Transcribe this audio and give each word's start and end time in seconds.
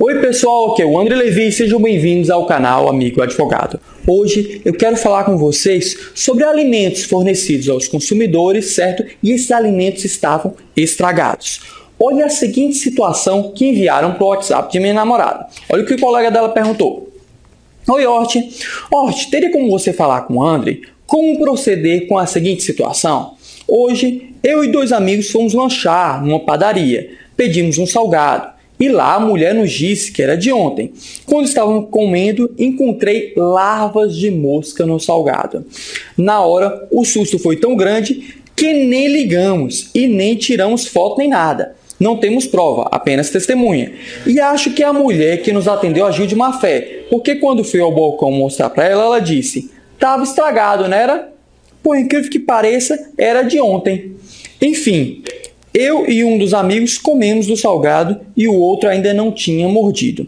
Oi 0.00 0.20
pessoal, 0.20 0.72
aqui 0.72 0.82
é 0.82 0.84
o 0.84 0.98
André 0.98 1.14
Levi 1.14 1.52
sejam 1.52 1.80
bem-vindos 1.80 2.28
ao 2.28 2.46
canal 2.46 2.88
Amigo 2.88 3.22
Advogado. 3.22 3.78
Hoje 4.04 4.60
eu 4.64 4.74
quero 4.74 4.96
falar 4.96 5.22
com 5.22 5.38
vocês 5.38 5.96
sobre 6.16 6.42
alimentos 6.42 7.04
fornecidos 7.04 7.68
aos 7.68 7.86
consumidores, 7.86 8.74
certo? 8.74 9.04
E 9.22 9.30
esses 9.30 9.52
alimentos 9.52 10.04
estavam 10.04 10.56
estragados. 10.76 11.60
Olha 11.96 12.26
a 12.26 12.28
seguinte 12.28 12.74
situação 12.74 13.52
que 13.52 13.66
enviaram 13.66 14.14
para 14.14 14.24
o 14.24 14.30
WhatsApp 14.30 14.72
de 14.72 14.80
minha 14.80 14.94
namorada. 14.94 15.46
Olha 15.70 15.84
o 15.84 15.86
que 15.86 15.94
o 15.94 16.00
colega 16.00 16.28
dela 16.28 16.48
perguntou. 16.48 17.08
Oi, 17.88 18.04
Hort. 18.04 18.34
Hort, 18.92 19.30
teria 19.30 19.52
como 19.52 19.70
você 19.70 19.92
falar 19.92 20.22
com 20.22 20.38
o 20.38 20.42
André 20.42 20.80
como 21.06 21.38
proceder 21.38 22.08
com 22.08 22.18
a 22.18 22.26
seguinte 22.26 22.64
situação? 22.64 23.36
Hoje, 23.68 24.34
eu 24.42 24.64
e 24.64 24.72
dois 24.72 24.90
amigos 24.90 25.30
fomos 25.30 25.54
lanchar 25.54 26.20
numa 26.20 26.40
padaria. 26.40 27.16
Pedimos 27.36 27.78
um 27.78 27.86
salgado. 27.86 28.53
E 28.78 28.88
lá 28.88 29.14
a 29.14 29.20
mulher 29.20 29.54
nos 29.54 29.70
disse 29.70 30.10
que 30.10 30.22
era 30.22 30.36
de 30.36 30.52
ontem. 30.52 30.92
Quando 31.26 31.46
estávamos 31.46 31.88
comendo, 31.90 32.52
encontrei 32.58 33.32
larvas 33.36 34.16
de 34.16 34.30
mosca 34.30 34.84
no 34.84 34.98
salgado. 34.98 35.64
Na 36.16 36.40
hora, 36.40 36.86
o 36.90 37.04
susto 37.04 37.38
foi 37.38 37.56
tão 37.56 37.76
grande 37.76 38.34
que 38.56 38.72
nem 38.72 39.08
ligamos 39.08 39.90
e 39.94 40.06
nem 40.06 40.34
tiramos 40.34 40.86
foto 40.86 41.18
nem 41.18 41.28
nada. 41.28 41.74
Não 41.98 42.16
temos 42.16 42.46
prova, 42.46 42.88
apenas 42.90 43.30
testemunha. 43.30 43.92
E 44.26 44.40
acho 44.40 44.72
que 44.72 44.82
a 44.82 44.92
mulher 44.92 45.42
que 45.42 45.52
nos 45.52 45.68
atendeu 45.68 46.06
agiu 46.06 46.26
de 46.26 46.34
má 46.34 46.58
fé, 46.58 47.04
porque 47.08 47.36
quando 47.36 47.62
fui 47.62 47.80
ao 47.80 47.94
balcão 47.94 48.32
mostrar 48.32 48.70
para 48.70 48.86
ela, 48.86 49.04
ela 49.04 49.20
disse: 49.20 49.70
"Tava 49.98 50.24
estragado, 50.24 50.88
não 50.88 50.96
era?" 50.96 51.32
Por 51.82 51.96
incrível 51.96 52.30
que 52.30 52.40
pareça, 52.40 53.12
era 53.16 53.42
de 53.42 53.60
ontem. 53.60 54.16
Enfim, 54.60 55.22
eu 55.74 56.08
e 56.08 56.22
um 56.22 56.38
dos 56.38 56.54
amigos 56.54 56.96
comemos 56.96 57.48
do 57.48 57.56
salgado 57.56 58.20
e 58.36 58.46
o 58.46 58.54
outro 58.54 58.88
ainda 58.88 59.12
não 59.12 59.32
tinha 59.32 59.68
mordido. 59.68 60.24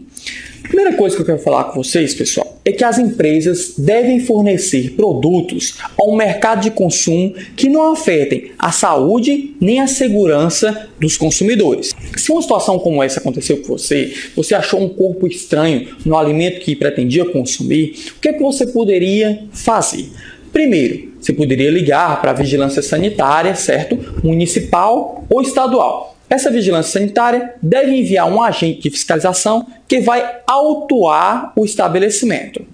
Primeira 0.63 0.93
coisa 0.97 1.15
que 1.15 1.21
eu 1.21 1.25
quero 1.25 1.39
falar 1.39 1.63
com 1.65 1.81
vocês, 1.81 2.13
pessoal, 2.13 2.59
é 2.65 2.73
que 2.73 2.83
as 2.83 2.99
empresas 2.99 3.75
devem 3.77 4.19
fornecer 4.19 4.91
produtos 4.91 5.77
ao 5.97 6.13
mercado 6.13 6.63
de 6.63 6.71
consumo 6.71 7.33
que 7.55 7.69
não 7.69 7.93
afetem 7.93 8.51
a 8.59 8.73
saúde 8.73 9.55
nem 9.61 9.79
a 9.79 9.87
segurança 9.87 10.89
dos 10.99 11.15
consumidores. 11.15 11.95
Se 12.17 12.29
uma 12.29 12.41
situação 12.41 12.77
como 12.77 13.01
essa 13.01 13.21
aconteceu 13.21 13.61
com 13.61 13.77
você, 13.77 14.13
você 14.35 14.53
achou 14.53 14.81
um 14.81 14.89
corpo 14.89 15.25
estranho 15.25 15.95
no 16.05 16.17
alimento 16.17 16.59
que 16.59 16.75
pretendia 16.75 17.23
consumir, 17.23 17.95
o 18.17 18.19
que 18.19 18.27
é 18.27 18.33
que 18.33 18.43
você 18.43 18.67
poderia 18.67 19.45
fazer? 19.53 20.09
Primeiro, 20.51 21.13
você 21.21 21.31
poderia 21.31 21.71
ligar 21.71 22.19
para 22.19 22.31
a 22.31 22.33
vigilância 22.33 22.81
sanitária, 22.81 23.55
certo? 23.55 23.97
Municipal 24.21 25.16
ou 25.29 25.41
estadual. 25.41 26.15
Essa 26.29 26.51
vigilância 26.51 26.99
sanitária 26.99 27.53
deve 27.61 27.91
enviar 27.91 28.27
um 28.27 28.41
agente 28.41 28.81
de 28.81 28.89
fiscalização 28.89 29.65
que 29.87 30.01
vai 30.01 30.39
autuar 30.45 31.53
o 31.55 31.63
estabelecimento. 31.63 32.65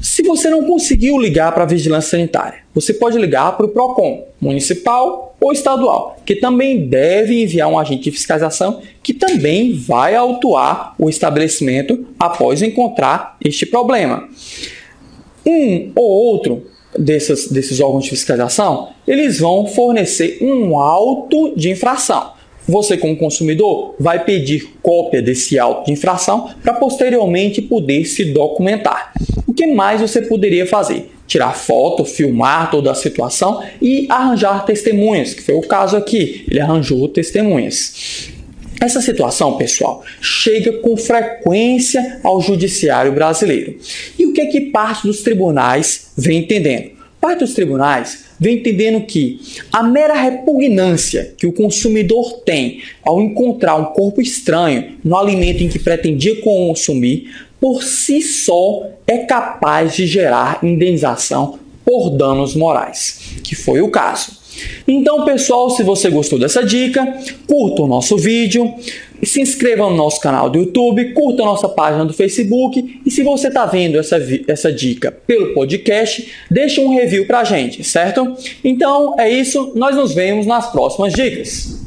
Se 0.00 0.22
você 0.22 0.48
não 0.48 0.64
conseguiu 0.64 1.18
ligar 1.18 1.52
para 1.52 1.64
a 1.64 1.66
vigilância 1.66 2.10
sanitária, 2.10 2.60
você 2.72 2.94
pode 2.94 3.18
ligar 3.18 3.56
para 3.56 3.66
o 3.66 3.68
PROCON, 3.68 4.26
municipal 4.40 5.36
ou 5.40 5.52
estadual, 5.52 6.16
que 6.24 6.36
também 6.36 6.86
deve 6.88 7.42
enviar 7.42 7.68
um 7.68 7.78
agente 7.78 8.04
de 8.04 8.12
fiscalização 8.12 8.80
que 9.02 9.12
também 9.12 9.74
vai 9.74 10.14
autuar 10.14 10.94
o 10.98 11.08
estabelecimento 11.08 12.06
após 12.18 12.62
encontrar 12.62 13.36
este 13.44 13.66
problema. 13.66 14.28
Um 15.44 15.92
ou 15.96 16.04
outro 16.04 16.66
desses, 16.96 17.50
desses 17.50 17.80
órgãos 17.80 18.04
de 18.04 18.10
fiscalização, 18.10 18.90
eles 19.06 19.40
vão 19.40 19.66
fornecer 19.66 20.38
um 20.40 20.78
auto 20.78 21.54
de 21.56 21.70
infração. 21.70 22.32
Você, 22.66 22.98
como 22.98 23.16
consumidor, 23.16 23.94
vai 23.98 24.22
pedir 24.24 24.74
cópia 24.82 25.22
desse 25.22 25.58
auto 25.58 25.86
de 25.86 25.92
infração 25.92 26.50
para 26.62 26.74
posteriormente 26.74 27.62
poder 27.62 28.04
se 28.04 28.26
documentar. 28.26 29.12
O 29.46 29.54
que 29.54 29.66
mais 29.66 30.02
você 30.02 30.20
poderia 30.20 30.66
fazer? 30.66 31.10
Tirar 31.26 31.54
foto, 31.54 32.04
filmar 32.04 32.70
toda 32.70 32.90
a 32.90 32.94
situação 32.94 33.62
e 33.80 34.06
arranjar 34.10 34.66
testemunhas, 34.66 35.32
que 35.32 35.42
foi 35.42 35.54
o 35.54 35.62
caso 35.62 35.96
aqui. 35.96 36.44
Ele 36.46 36.60
arranjou 36.60 37.08
testemunhas. 37.08 38.30
Essa 38.80 39.00
situação, 39.00 39.56
pessoal, 39.56 40.04
chega 40.20 40.72
com 40.78 40.96
frequência 40.96 42.20
ao 42.22 42.40
judiciário 42.40 43.12
brasileiro. 43.12 43.76
E 44.18 44.26
o 44.26 44.32
que 44.32 44.40
é 44.40 44.46
que 44.46 44.60
parte 44.70 45.06
dos 45.06 45.22
tribunais 45.22 46.12
vem 46.16 46.38
entendendo? 46.38 46.90
Parte 47.20 47.40
dos 47.40 47.54
tribunais 47.54 48.26
vem 48.38 48.58
entendendo 48.58 49.04
que 49.04 49.40
a 49.72 49.82
mera 49.82 50.14
repugnância 50.14 51.34
que 51.36 51.46
o 51.46 51.52
consumidor 51.52 52.42
tem 52.44 52.80
ao 53.04 53.20
encontrar 53.20 53.74
um 53.74 53.86
corpo 53.86 54.22
estranho 54.22 54.96
no 55.02 55.16
alimento 55.16 55.64
em 55.64 55.68
que 55.68 55.80
pretendia 55.80 56.40
consumir, 56.40 57.34
por 57.60 57.82
si 57.82 58.22
só 58.22 58.86
é 59.04 59.18
capaz 59.18 59.96
de 59.96 60.06
gerar 60.06 60.60
indenização 60.62 61.58
por 61.84 62.10
danos 62.10 62.54
morais, 62.54 63.34
que 63.42 63.56
foi 63.56 63.80
o 63.80 63.90
caso. 63.90 64.38
Então, 64.86 65.24
pessoal, 65.24 65.70
se 65.70 65.82
você 65.82 66.10
gostou 66.10 66.38
dessa 66.38 66.64
dica, 66.64 67.06
curta 67.46 67.82
o 67.82 67.86
nosso 67.86 68.16
vídeo, 68.16 68.74
se 69.22 69.40
inscreva 69.40 69.88
no 69.88 69.96
nosso 69.96 70.20
canal 70.20 70.48
do 70.48 70.58
YouTube, 70.58 71.12
curta 71.12 71.42
a 71.42 71.46
nossa 71.46 71.68
página 71.68 72.04
do 72.04 72.12
Facebook 72.12 73.00
e 73.04 73.10
se 73.10 73.22
você 73.22 73.48
está 73.48 73.66
vendo 73.66 73.98
essa, 73.98 74.18
essa 74.46 74.72
dica 74.72 75.10
pelo 75.10 75.54
podcast, 75.54 76.30
deixe 76.50 76.80
um 76.80 76.94
review 76.94 77.26
para 77.26 77.40
a 77.40 77.44
gente, 77.44 77.82
certo? 77.82 78.36
Então 78.62 79.18
é 79.18 79.28
isso, 79.30 79.72
nós 79.74 79.96
nos 79.96 80.14
vemos 80.14 80.46
nas 80.46 80.70
próximas 80.70 81.12
dicas. 81.12 81.78